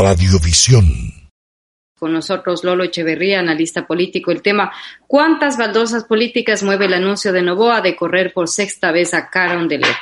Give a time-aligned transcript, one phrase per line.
[0.00, 1.12] Radiovisión.
[1.98, 4.30] Con nosotros Lolo Echeverría, analista político.
[4.30, 4.72] El tema,
[5.06, 9.94] ¿cuántas baldosas políticas mueve el anuncio de Novoa de correr por sexta vez a Carondelet?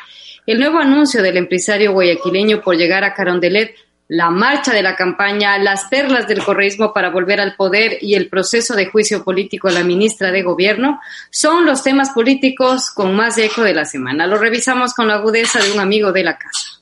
[0.46, 3.74] El nuevo anuncio del empresario guayaquileño por llegar a Carondelet
[4.06, 8.28] la marcha de la campaña, las perlas del correísmo para volver al poder y el
[8.28, 13.36] proceso de juicio político a la ministra de Gobierno son los temas políticos con más
[13.36, 14.26] eco de la semana.
[14.26, 16.77] Lo revisamos con la agudeza de un amigo de la casa.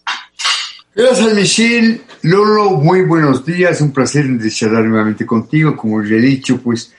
[0.98, 2.00] Gracias, Michelle.
[2.22, 3.82] Lolo, muy buenos días.
[3.82, 5.76] Un placer charlar nuevamente contigo.
[5.76, 6.90] Como ya he dicho, pues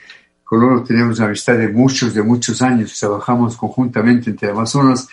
[0.44, 2.96] con Lolo tenemos una amistad de muchos, de muchos años.
[2.96, 5.08] Trabajamos conjuntamente entre Amazonas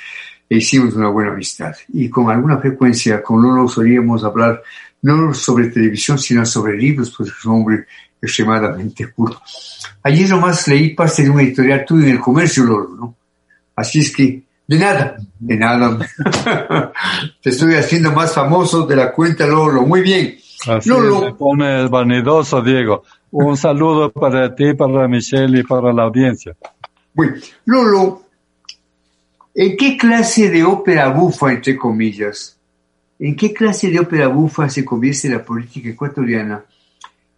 [0.48, 1.74] e hicimos una buena amistad.
[1.94, 4.62] Y con alguna frecuencia con Lolo solíamos hablar
[5.02, 7.88] no sobre televisión, sino sobre libros, pues es un hombre
[8.22, 9.42] extremadamente puro.
[10.04, 13.16] Ayer nomás leí parte de un editorial tuyo en el comercio, Lolo, ¿no?
[13.76, 15.98] Así es que, de nada, de nada.
[17.42, 19.84] Te estoy haciendo más famoso de la cuenta, Lolo.
[19.84, 20.38] Muy bien.
[20.68, 21.36] Así Lolo.
[21.38, 23.04] pone vanidoso, Diego.
[23.32, 26.56] Un saludo para ti, para Michelle y para la audiencia.
[27.14, 28.24] Bueno, Lolo,
[29.54, 32.56] ¿en qué clase de ópera bufa, entre comillas,
[33.18, 36.64] ¿En qué clase de ópera bufa se convierte la política ecuatoriana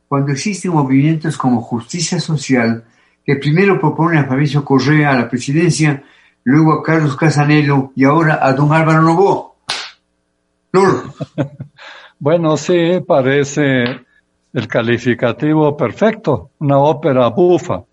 [0.08, 2.83] cuando existen movimientos como Justicia Social,
[3.23, 6.02] que primero propone a Fabricio Correa a la presidencia,
[6.48, 9.52] luego a Carlos Casanelo y ahora a don Álvaro Novoa?
[12.20, 13.84] bueno, sí, parece
[14.54, 17.84] el calificativo perfecto, una ópera bufa.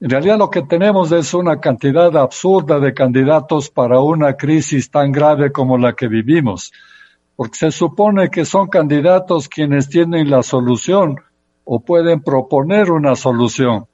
[0.00, 5.10] En realidad lo que tenemos es una cantidad absurda de candidatos para una crisis tan
[5.10, 6.72] grave como la que vivimos,
[7.34, 11.16] porque se supone que son candidatos quienes tienen la solución
[11.64, 13.86] o pueden proponer una solución.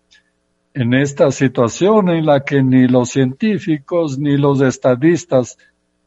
[0.75, 5.57] En esta situación en la que ni los científicos ni los estadistas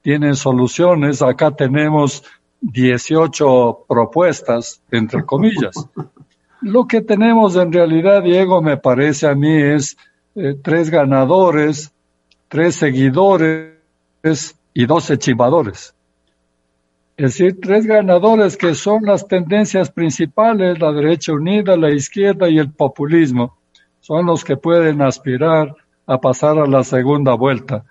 [0.02, 2.24] tienen soluciones, acá tenemos
[2.62, 5.74] 18 propuestas, entre comillas.
[6.62, 9.98] Lo que tenemos en realidad, Diego, me parece a mí, es
[10.36, 11.94] eh, tres ganadores,
[12.48, 13.74] tres seguidores
[14.74, 15.96] y doce chimbadores.
[17.16, 22.60] Es decir, tres ganadores que son las tendencias principales, la derecha unida, la izquierda y
[22.60, 23.57] el populismo.
[24.08, 25.76] Son los que pueden aspirar
[26.06, 27.84] a pasar a la segunda vuelta.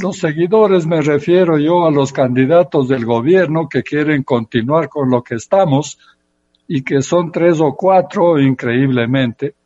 [0.00, 5.24] Los seguidores me refiero yo a los candidatos del gobierno que quieren continuar con lo
[5.24, 5.98] que estamos,
[6.68, 9.56] y que son tres o cuatro increíblemente,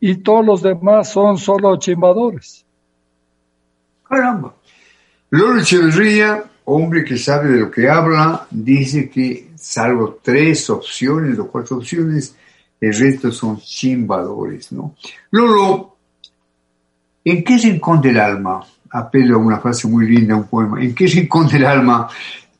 [0.00, 2.64] y todos los demás son solo chimbadores.
[4.08, 4.54] Caramba.
[5.28, 11.46] Lolo Echeverría, hombre que sabe de lo que habla, dice que salvo tres opciones o
[11.46, 12.34] cuatro opciones,
[12.80, 14.94] el resto son chimbadores, ¿no?
[15.30, 15.96] Lolo,
[17.24, 21.06] ¿en qué rincón del alma, apelo a una frase muy linda, un poema, ¿en qué
[21.06, 22.08] rincón del alma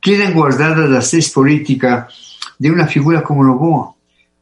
[0.01, 2.13] quedan guardadas las tres políticas
[2.57, 3.93] de una figura como Novoa.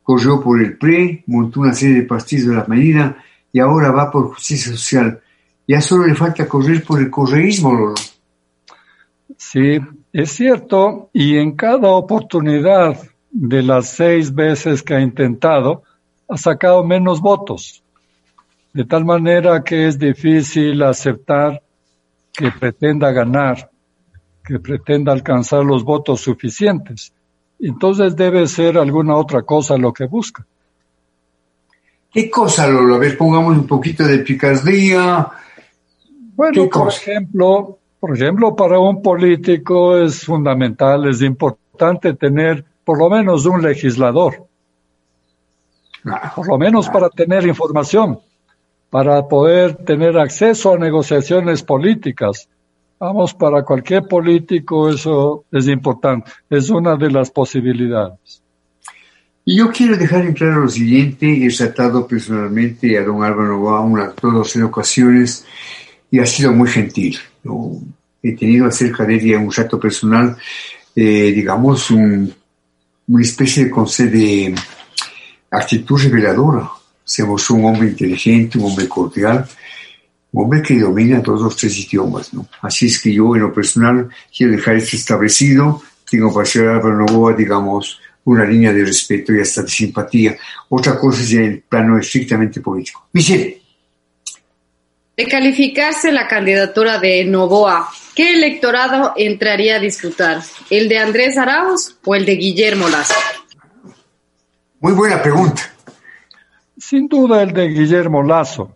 [0.03, 3.18] Corrió por el PRE, montó una serie de partidos de la medida
[3.52, 5.19] y ahora va por justicia social.
[5.68, 7.96] Ya solo le falta correr por el correísmo, Lolo.
[9.38, 9.80] Sí,
[10.13, 12.97] es cierto, y en cada oportunidad
[13.38, 15.84] de las seis veces que ha intentado,
[16.28, 17.84] ha sacado menos votos.
[18.73, 21.62] De tal manera que es difícil aceptar
[22.34, 23.69] que pretenda ganar,
[24.44, 27.13] que pretenda alcanzar los votos suficientes
[27.59, 30.45] entonces debe ser alguna otra cosa lo que busca.
[32.12, 32.95] ¿Qué cosa, Lolo?
[32.95, 35.28] A ver, pongamos un poquito de picardía.
[36.35, 43.09] Bueno, por ejemplo, por ejemplo, para un político es fundamental, es importante tener por lo
[43.09, 44.46] menos un legislador.
[46.35, 48.19] Por lo menos para tener información,
[48.90, 52.47] para poder tener acceso a negociaciones políticas,
[52.97, 58.41] Vamos, para cualquier político eso es importante, es una de las posibilidades.
[59.44, 63.81] Y yo quiero dejar en claro lo siguiente, he tratado personalmente a don Álvaro Novoa
[63.81, 65.45] unas dos ocasiones
[66.09, 67.18] y ha sido muy gentil.
[68.24, 70.35] He tenido acerca de ella un rato personal,
[70.95, 72.33] eh, digamos, un,
[73.07, 73.72] una especie de,
[74.06, 74.56] de
[75.52, 76.69] actitud reveladora.
[77.04, 77.24] Se
[77.54, 79.48] un hombre inteligente, un hombre cordial,
[80.34, 82.48] hombre que domina todos los tres idiomas, ¿no?
[82.62, 85.81] Así es que yo, en lo personal, quiero dejar esto establecido.
[86.10, 90.36] Tengo para ser Álvaro Novoa, digamos, una línea de respeto y hasta de simpatía.
[90.69, 93.08] Otra cosa es el plano estrictamente político.
[93.13, 93.64] Michelle.
[95.17, 100.41] De calificarse la candidatura de Novoa, ¿qué electorado entraría a disputar?
[100.69, 103.15] ¿El de Andrés Arauz o el de Guillermo Lazo?
[104.81, 105.62] Muy buena pregunta.
[106.77, 108.75] Sin duda el de Guillermo Lazo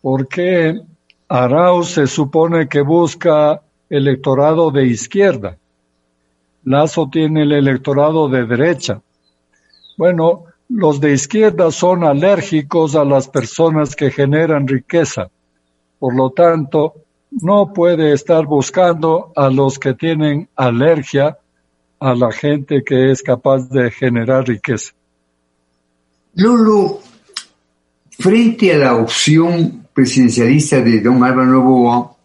[0.00, 0.80] porque
[1.28, 5.56] Arauz se supone que busca electorado de izquierda.
[6.64, 9.00] Lazo tiene el electorado de derecha.
[9.96, 15.30] Bueno, los de izquierda son alérgicos a las personas que generan riqueza.
[16.00, 16.94] Por lo tanto,
[17.30, 21.38] no puede estar buscando a los que tienen alergia
[22.00, 24.92] a la gente que es capaz de generar riqueza.
[26.34, 27.00] Lolo,
[28.18, 32.16] frente a la opción presidencialista de don Álvaro Novoa,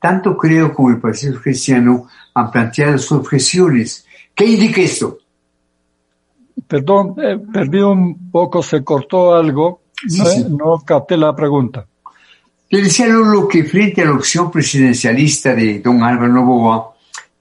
[0.00, 4.06] tanto creo como el Partido Cristiano han planteado sus objeciones.
[4.34, 5.18] ¿Qué indica esto?
[6.66, 9.82] Perdón, eh, perdí un poco, se cortó algo,
[10.16, 11.87] no, no capté la pregunta.
[12.70, 16.92] Le decía Lolo que frente a la opción presidencialista de don Álvaro Novoa,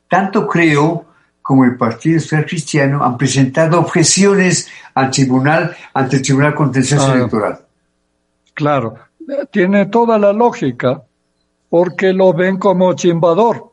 [0.08, 1.06] tanto creo
[1.42, 7.16] como el Partido Social Cristiano han presentado objeciones al tribunal, ante el Tribunal Contencioso ah,
[7.16, 7.60] Electoral.
[8.54, 8.96] Claro,
[9.52, 11.04] tiene toda la lógica,
[11.70, 13.72] porque lo ven como chimbador,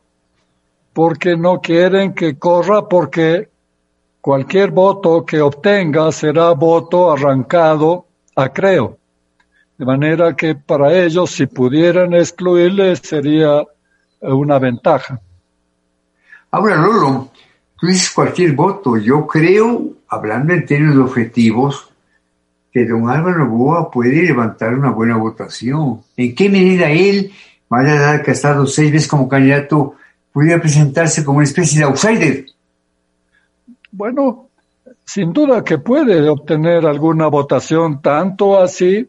[0.93, 3.49] porque no quieren que corra, porque
[4.21, 8.05] cualquier voto que obtenga será voto arrancado
[8.35, 8.97] a creo.
[9.77, 13.63] De manera que para ellos, si pudieran excluirle, sería
[14.21, 15.19] una ventaja.
[16.51, 17.31] Ahora, Lolo,
[17.77, 18.97] tú dices cualquier voto.
[18.97, 21.89] Yo creo, hablando en términos objetivos,
[22.71, 26.01] que don Álvaro Boa puede levantar una buena votación.
[26.15, 27.31] ¿En qué medida él,
[27.69, 29.95] más allá de que ha estado seis veces como candidato,
[30.31, 32.45] pudiera presentarse como una especie de outsider?
[33.91, 34.49] Bueno,
[35.05, 39.07] sin duda que puede obtener alguna votación, tanto así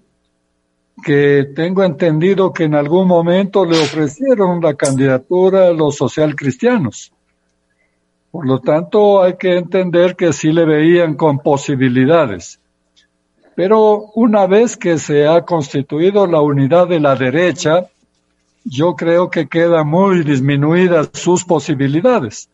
[1.03, 7.13] que tengo entendido que en algún momento le ofrecieron la candidatura a los socialcristianos.
[8.31, 12.61] Por lo tanto, hay que entender que sí le veían con posibilidades.
[13.55, 17.87] Pero una vez que se ha constituido la unidad de la derecha,
[18.65, 22.51] yo creo que quedan muy disminuidas sus posibilidades,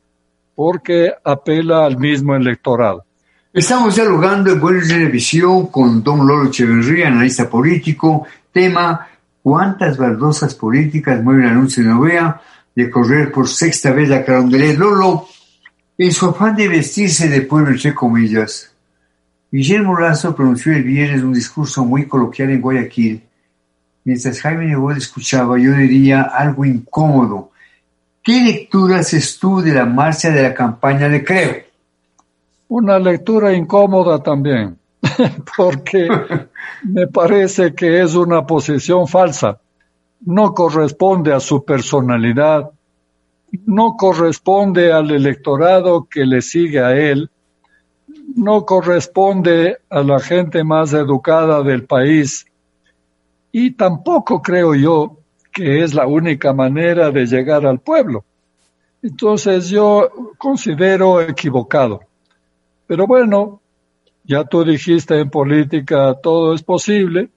[0.55, 3.05] porque apela al mismo electorado.
[3.54, 9.06] Estamos dialogando en Buenos Televisión con don Lolo Echeverría, analista político, tema
[9.43, 12.40] ¿Cuántas baldosas políticas mueve el anuncio de Novea
[12.75, 14.78] de correr por sexta vez la Carondelet?
[14.78, 15.26] Lolo,
[15.99, 18.72] en su afán de vestirse de pueblo, entre comillas,
[19.50, 23.22] Guillermo Lazo pronunció el viernes un discurso muy coloquial en Guayaquil.
[24.04, 27.50] Mientras Jaime Nebot escuchaba, yo diría algo incómodo.
[28.22, 31.72] ¿Qué lectura haces tú de la marcha de la campaña de Creo?
[32.75, 34.79] Una lectura incómoda también,
[35.59, 36.09] porque
[36.85, 39.61] me parece que es una posición falsa.
[40.23, 42.71] No corresponde a su personalidad,
[43.67, 47.29] no corresponde al electorado que le sigue a él,
[48.37, 52.47] no corresponde a la gente más educada del país
[53.53, 55.19] y tampoco creo yo
[55.53, 58.25] que es la única manera de llegar al pueblo.
[59.03, 60.09] Entonces yo
[60.39, 62.01] considero equivocado.
[62.93, 63.62] Pero bueno,
[64.23, 67.31] ya tú dijiste en política todo es posible.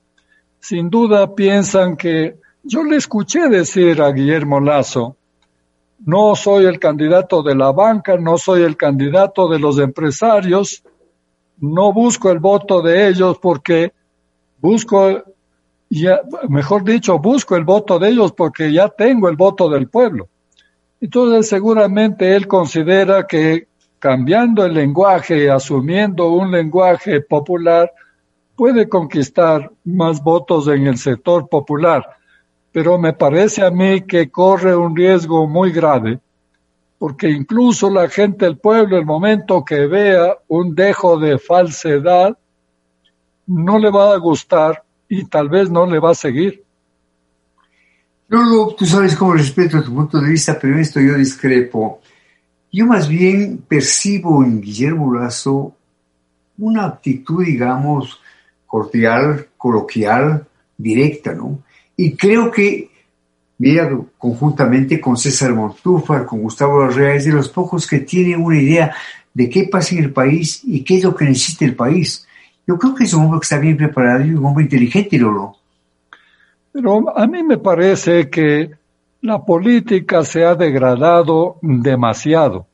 [0.60, 5.16] Sin duda piensan que yo le escuché decir a Guillermo Lazo
[6.00, 10.84] no soy el candidato de la banca, no soy el candidato de los empresarios,
[11.62, 13.94] no busco el voto de ellos porque
[14.60, 15.24] busco,
[15.90, 16.20] ya,
[16.50, 20.28] mejor dicho, busco el voto de ellos porque ya tengo el voto del pueblo.
[21.00, 23.70] Entonces seguramente él considera que
[24.00, 27.92] cambiando el lenguaje, asumiendo un lenguaje popular,
[28.56, 32.06] puede conquistar más votos en el sector popular
[32.76, 36.20] pero me parece a mí que corre un riesgo muy grave,
[37.00, 42.38] porque incluso la gente del pueblo, el momento que vea un dejo de falsedad,
[43.48, 46.66] no le va a gustar y tal vez no le va a seguir.
[48.28, 52.02] No, tú sabes cómo respeto tu punto de vista, pero en esto yo discrepo.
[52.76, 55.74] Yo más bien percibo en Guillermo Lazo
[56.58, 58.20] una actitud, digamos,
[58.66, 60.46] cordial, coloquial,
[60.78, 61.60] directa, ¿no?
[61.96, 62.90] Y creo que,
[63.60, 68.62] mira, conjuntamente con César Montúfar, con Gustavo Larrea, es de los pocos que tienen una
[68.62, 68.94] idea
[69.34, 72.28] de qué pasa en el país y qué es lo que necesita el país.
[72.68, 75.56] Yo creo que es un hombre que está bien preparado y un hombre inteligente, Lolo.
[76.74, 78.72] Pero a mí me parece que
[79.26, 82.68] la política se ha degradado demasiado.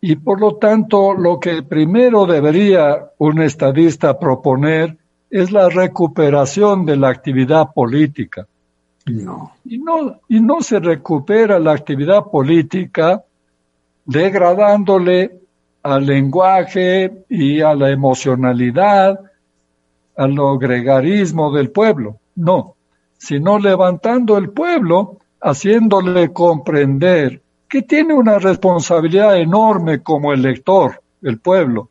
[0.00, 4.96] Y por lo tanto, lo que primero debería un estadista proponer
[5.30, 8.46] es la recuperación de la actividad política.
[9.06, 9.52] No.
[9.64, 13.24] Y, no, y no se recupera la actividad política
[14.04, 15.40] degradándole
[15.82, 19.18] al lenguaje y a la emocionalidad,
[20.16, 22.18] al gregarismo del pueblo.
[22.34, 22.74] No,
[23.18, 31.88] sino levantando el pueblo, haciéndole comprender que tiene una responsabilidad enorme como elector, el pueblo,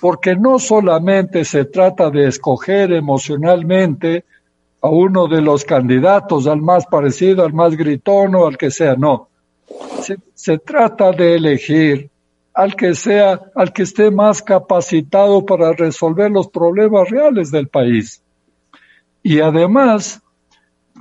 [0.00, 4.24] porque no solamente se trata de escoger emocionalmente
[4.80, 8.94] a uno de los candidatos, al más parecido, al más gritón o al que sea,
[8.94, 9.28] no.
[10.02, 12.10] Se, se trata de elegir
[12.54, 18.22] al que sea, al que esté más capacitado para resolver los problemas reales del país.
[19.22, 20.22] Y además,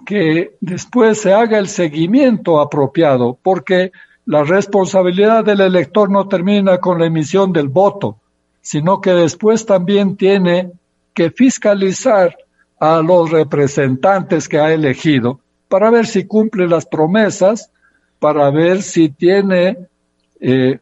[0.07, 3.91] que después se haga el seguimiento apropiado, porque
[4.25, 8.15] la responsabilidad del elector no termina con la emisión del voto,
[8.61, 10.71] sino que después también tiene
[11.13, 12.37] que fiscalizar
[12.79, 17.69] a los representantes que ha elegido para ver si cumple las promesas,
[18.17, 19.77] para ver si tiene,
[20.39, 20.79] eh,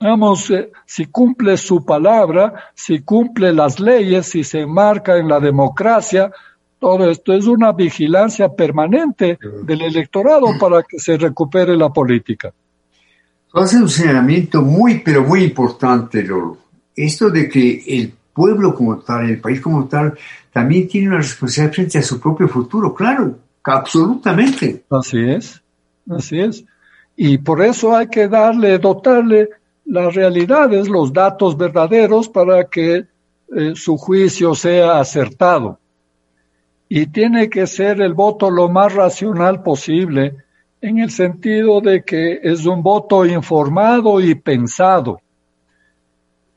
[0.00, 5.38] vamos, eh, si cumple su palabra, si cumple las leyes, si se marca en la
[5.38, 6.32] democracia.
[6.80, 12.52] Todo esto es una vigilancia permanente del electorado para que se recupere la política.
[13.52, 16.56] Hace un señalamiento muy, pero muy importante, Lolo.
[16.96, 20.14] Esto de que el pueblo como tal, el país como tal,
[20.52, 24.84] también tiene una responsabilidad frente a su propio futuro, claro, absolutamente.
[24.88, 25.62] Así es,
[26.08, 26.64] así es.
[27.14, 29.50] Y por eso hay que darle, dotarle
[29.84, 33.04] las realidades, los datos verdaderos para que
[33.54, 35.78] eh, su juicio sea acertado.
[36.92, 40.34] Y tiene que ser el voto lo más racional posible
[40.80, 45.20] en el sentido de que es un voto informado y pensado.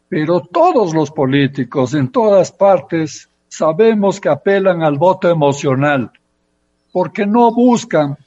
[0.10, 6.12] Pero todos los políticos en todas partes sabemos que apelan al voto emocional,
[6.92, 8.18] porque no buscan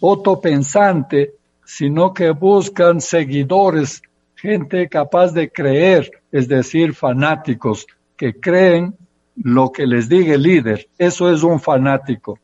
[0.00, 1.34] voto pensante,
[1.64, 4.02] sino que buscan seguidores,
[4.34, 8.96] gente capaz de creer, es decir, fanáticos, que creen
[9.36, 10.88] lo que les diga el líder.
[10.98, 12.38] Eso es un fanático.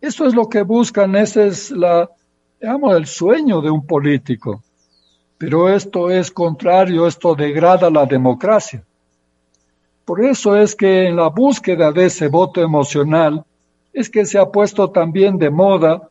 [0.00, 2.10] Eso es lo que buscan, ese es la,
[2.60, 4.62] digamos, el sueño de un político.
[5.38, 8.84] Pero esto es contrario, esto degrada la democracia.
[10.04, 13.44] Por eso es que en la búsqueda de ese voto emocional
[13.92, 16.08] es que se ha puesto también de moda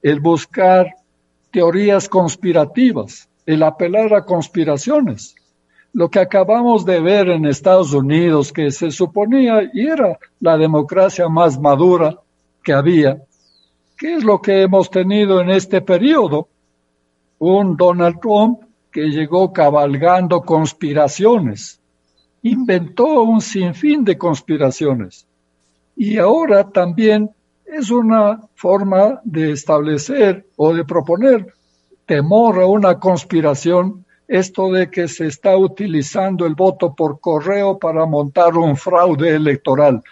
[0.00, 0.94] el buscar
[1.50, 5.34] teorías conspirativas, el apelar a conspiraciones.
[5.94, 11.28] Lo que acabamos de ver en Estados Unidos, que se suponía y era la democracia
[11.28, 12.18] más madura
[12.64, 13.22] que había,
[13.96, 16.48] ¿qué es lo que hemos tenido en este periodo?
[17.38, 18.58] Un Donald Trump
[18.90, 21.80] que llegó cabalgando conspiraciones,
[22.42, 25.28] inventó un sinfín de conspiraciones.
[25.94, 27.30] Y ahora también
[27.64, 31.54] es una forma de establecer o de proponer
[32.04, 38.06] temor a una conspiración, esto de que se está utilizando el voto por correo para
[38.06, 40.02] montar un fraude electoral.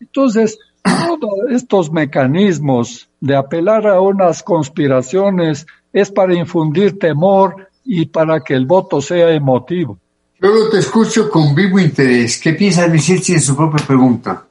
[0.00, 8.40] Entonces, todos estos mecanismos de apelar a unas conspiraciones es para infundir temor y para
[8.40, 9.98] que el voto sea emotivo.
[10.38, 12.40] Lolo, te escucho con vivo interés.
[12.40, 14.44] ¿Qué piensa Vicente en su propia pregunta?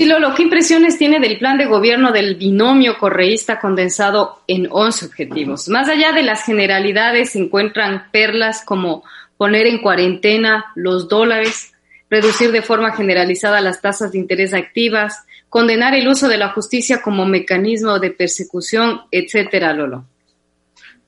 [0.00, 5.04] Sí, Lolo, ¿qué impresiones tiene del plan de gobierno del binomio correísta condensado en 11
[5.04, 5.68] objetivos?
[5.68, 9.02] Más allá de las generalidades, se encuentran perlas como
[9.36, 11.74] poner en cuarentena los dólares,
[12.08, 17.02] reducir de forma generalizada las tasas de interés activas, condenar el uso de la justicia
[17.02, 20.06] como mecanismo de persecución, etcétera, Lolo.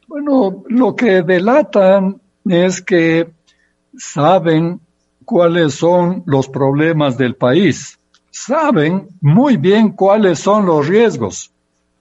[0.07, 3.27] Bueno, lo que delatan es que
[3.97, 4.83] saben
[5.25, 7.99] cuáles son los problemas del país,
[8.33, 11.53] saben muy bien cuáles son los riesgos.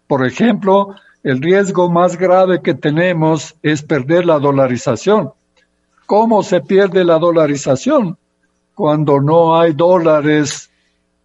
[0.08, 5.32] Por ejemplo, el riesgo más grave que tenemos es perder la dolarización.
[6.08, 8.18] ¿Cómo se pierde la dolarización?
[8.74, 10.72] Cuando no hay dólares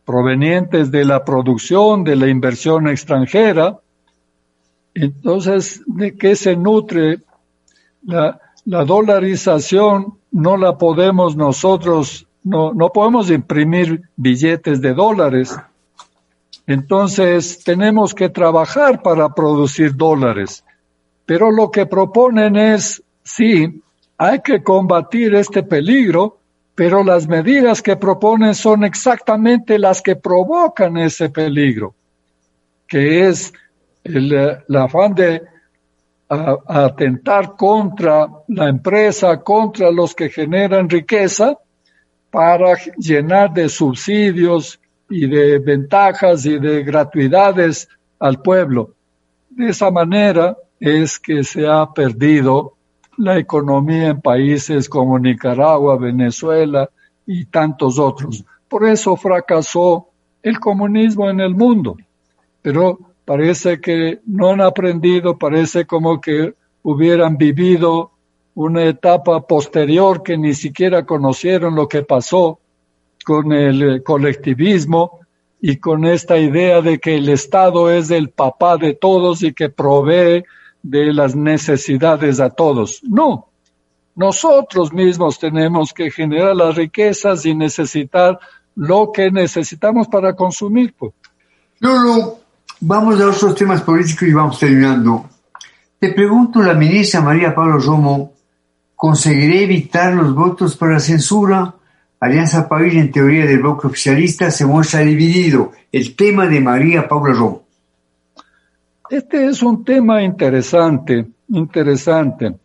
[0.04, 3.78] provenientes de la producción, de la inversión extranjera.
[4.92, 7.20] Entonces, ¿de qué se nutre
[8.04, 10.18] la, la dolarización?
[10.36, 15.56] no la podemos nosotros, no, no podemos imprimir billetes de dólares.
[16.64, 20.64] Entonces tenemos que trabajar para producir dólares.
[21.26, 23.82] Pero lo que proponen es, sí,
[24.16, 26.38] hay que combatir este peligro,
[26.76, 31.96] pero las medidas que proponen son exactamente las que provocan ese peligro,
[32.86, 33.52] que es
[34.04, 35.42] el, el afán de
[36.28, 41.58] atentar contra la empresa, contra los que generan riqueza,
[42.36, 44.78] para llenar de subsidios
[45.08, 47.88] y de ventajas y de gratuidades
[48.18, 48.90] al pueblo.
[49.48, 52.74] De esa manera es que se ha perdido
[53.16, 56.90] la economía en países como Nicaragua, Venezuela
[57.24, 58.44] y tantos otros.
[58.68, 60.10] Por eso fracasó
[60.42, 61.96] el comunismo en el mundo.
[62.60, 66.52] Pero parece que no han aprendido, parece como que
[66.82, 68.10] hubieran vivido
[68.56, 72.58] una etapa posterior que ni siquiera conocieron lo que pasó
[73.24, 75.20] con el colectivismo
[75.60, 79.68] y con esta idea de que el Estado es el papá de todos y que
[79.68, 80.42] provee
[80.82, 83.02] de las necesidades a todos.
[83.02, 83.48] No,
[84.14, 88.38] nosotros mismos tenemos que generar las riquezas y necesitar
[88.74, 90.94] lo que necesitamos para consumir.
[90.96, 91.12] Pues.
[92.80, 95.28] Vamos a otros temas políticos y vamos terminando.
[95.98, 98.35] Te pregunto, la ministra María Pablo Romo,
[98.96, 101.74] ¿conseguirá evitar los votos para censura?
[102.18, 105.72] Alianza País, en teoría del bloque oficialista, se muestra dividido.
[105.92, 107.62] El tema de María Paula Romo.
[109.10, 112.56] Este es un tema interesante, interesante.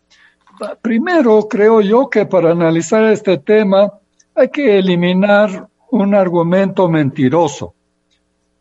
[0.82, 3.92] Primero, creo yo que para analizar este tema
[4.34, 7.74] hay que eliminar un argumento mentiroso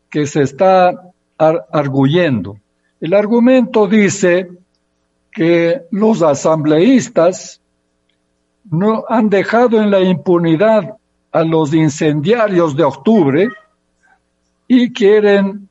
[0.09, 0.93] que se está
[1.37, 2.57] arguyendo.
[2.99, 4.49] El argumento dice
[5.31, 7.60] que los asambleístas
[8.71, 10.95] no han dejado en la impunidad
[11.31, 13.49] a los incendiarios de octubre
[14.67, 15.67] y quieren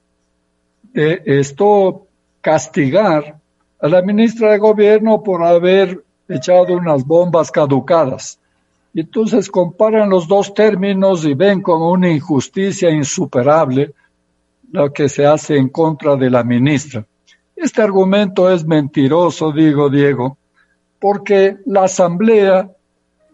[0.94, 2.06] eh, esto
[2.42, 3.36] castigar
[3.80, 8.38] a la ministra de gobierno por haber echado unas bombas caducadas.
[8.94, 13.94] Entonces comparan los dos términos y ven como una injusticia insuperable
[14.72, 17.04] lo que se hace en contra de la ministra.
[17.56, 20.36] Este argumento es mentiroso, digo Diego,
[20.98, 22.70] porque la Asamblea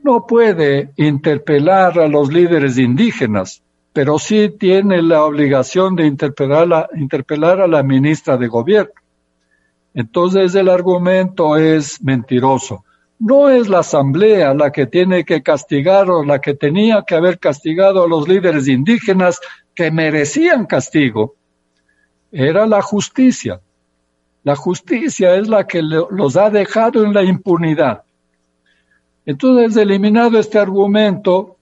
[0.06, 3.60] no puede interpelar a los líderes indígenas,
[3.92, 8.92] pero sí tiene la obligación de interpelar a, la ministra de Gobierno.
[9.94, 12.84] Entonces el argumento es mentiroso.
[13.18, 17.40] No es la Asamblea la que tiene que castigar o la que tenía que haber
[17.40, 19.40] castigado a los líderes indígenas
[19.74, 21.34] que merecían castigo.
[22.30, 23.60] Era la justicia.
[24.44, 28.05] La justicia es la que los ha dejado en la impunidad.
[29.26, 31.58] Entonces, eliminado este argumento,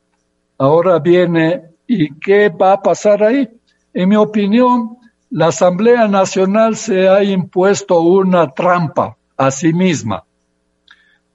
[0.58, 3.48] ahora viene, ¿y qué va a pasar ahí?
[3.92, 4.98] En mi opinión,
[5.30, 10.24] la Asamblea Nacional se ha impuesto una trampa a sí misma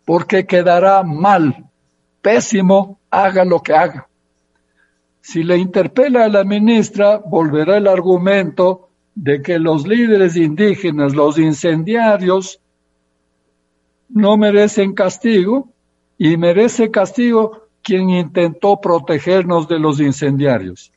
[0.09, 1.69] porque quedará mal,
[2.19, 4.09] pésimo, haga lo que haga.
[5.21, 11.37] Si le interpela a la ministra, volverá el argumento de que los líderes indígenas, los
[11.37, 12.59] incendiarios,
[14.09, 15.69] no merecen castigo
[16.19, 20.91] y merece castigo quien intentó protegernos de los incendiarios.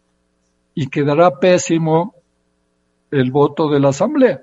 [0.75, 2.15] Y quedará pésimo
[3.13, 4.43] el voto de la Asamblea.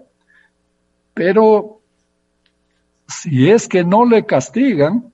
[1.14, 1.82] Pero
[3.08, 5.12] si es que no le castigan,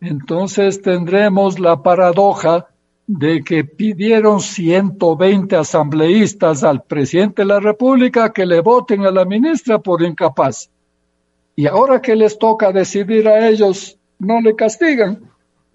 [0.00, 2.68] entonces tendremos la paradoja
[3.06, 9.26] de que pidieron 120 asambleístas al presidente de la República que le voten a la
[9.26, 10.70] ministra por incapaz.
[11.54, 15.18] Y ahora que les toca decidir a ellos, no le castigan.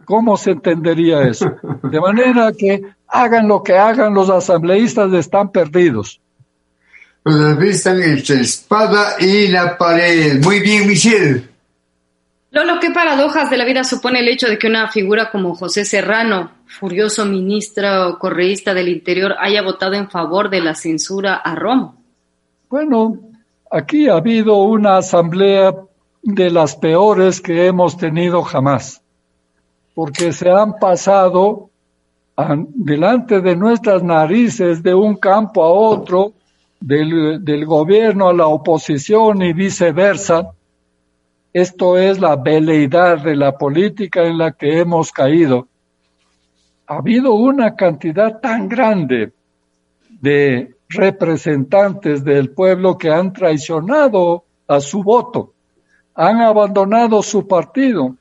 [0.06, 1.52] ¿Cómo se entendería eso?
[1.84, 6.22] De manera que hagan lo que hagan, los asambleístas están perdidos.
[7.24, 10.44] Los entre espada y la pared.
[10.44, 11.50] Muy bien, Michelle.
[12.52, 15.86] Lolo, ¿qué paradojas de la vida supone el hecho de que una figura como José
[15.86, 21.56] Serrano, furioso ministro o correísta del Interior, haya votado en favor de la censura a
[21.56, 22.02] Romo?
[22.70, 23.20] Bueno,
[23.72, 25.74] aquí ha habido una asamblea
[26.26, 29.02] de las peores que hemos tenido jamás,
[29.94, 31.70] porque se han pasado
[32.74, 36.34] delante de nuestras narices de un campo a otro
[36.82, 40.52] del, gobierno a la oposición y viceversa.
[41.54, 45.68] Esto es la veleidad de la política en la que hemos caído.
[46.88, 49.32] Ha habido una cantidad tan grande
[50.10, 55.55] de representantes del pueblo que han traicionado a su voto,
[56.16, 58.16] han abandonado su partido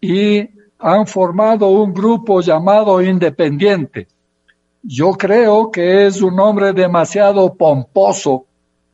[0.00, 4.08] y han formado un grupo llamado independiente.
[4.82, 8.46] Yo creo que es un hombre demasiado pomposo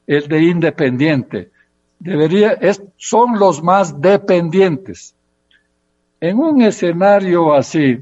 [0.06, 1.50] el de independiente.
[1.98, 5.14] Debería, es, son los más dependientes.
[6.20, 7.98] En un escenario así,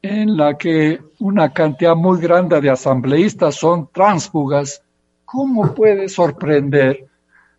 [0.00, 4.82] en la que una cantidad muy grande de asambleístas son tránsfugas,
[5.26, 7.06] ¿cómo puede sorprender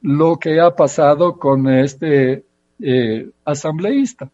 [0.01, 2.45] lo que ha pasado con este
[2.79, 4.29] eh, asambleísta?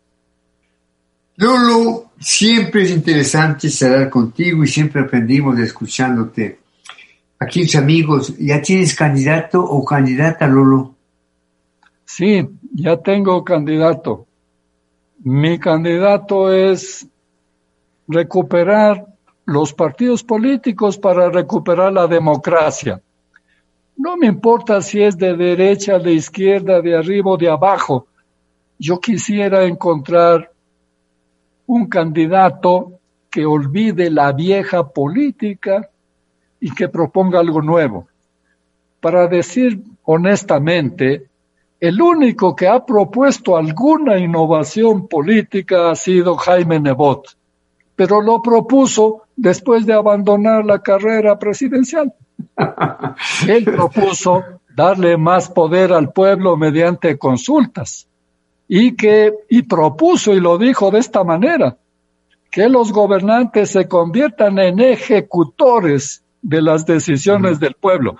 [1.35, 6.59] Lolo, siempre es interesante hablar contigo y siempre aprendimos escuchándote.
[7.39, 10.95] Aquí, amigos, ¿ya tienes candidato o candidata, Lolo?
[12.05, 14.27] Sí, ya tengo candidato.
[15.23, 17.07] Mi candidato es
[18.07, 19.07] recuperar
[19.45, 23.01] los partidos políticos para recuperar la democracia.
[23.95, 28.07] No me importa si es de derecha, de izquierda, de arriba o de abajo.
[28.79, 30.51] Yo quisiera encontrar
[31.67, 35.89] un candidato que olvide la vieja política
[36.59, 38.07] y que proponga algo nuevo.
[38.99, 41.27] Para decir honestamente,
[41.79, 47.37] el único que ha propuesto alguna innovación política ha sido Jaime Nebot,
[47.95, 52.13] pero lo propuso después de abandonar la carrera presidencial.
[53.47, 54.43] Él propuso
[54.75, 58.07] darle más poder al pueblo mediante consultas
[58.67, 61.77] y que y propuso y lo dijo de esta manera
[62.49, 68.17] que los gobernantes se conviertan en ejecutores de las decisiones del pueblo.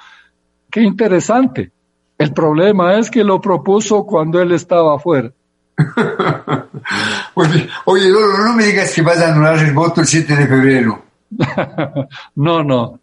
[0.72, 1.72] Qué interesante.
[2.18, 5.32] El problema es que lo propuso cuando él estaba afuera.
[7.36, 11.04] oye, oye, no me digas que vas a anular el voto el 7 de febrero.
[12.36, 13.00] no, no.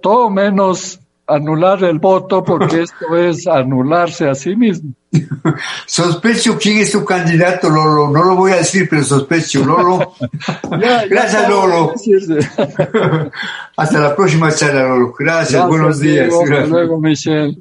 [0.00, 4.92] Todo menos anular el voto porque esto es anularse a sí mismo.
[5.86, 8.08] sospecho quién es tu candidato, Lolo.
[8.08, 10.14] No lo voy a decir, pero sospecho, Lolo.
[11.08, 11.94] Gracias, Lolo.
[13.76, 15.14] Hasta la próxima charla, Lolo.
[15.18, 16.32] Gracias, buenos días.
[16.32, 17.56] Hasta luego, Michelle.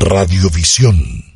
[0.00, 1.33] Radiovisión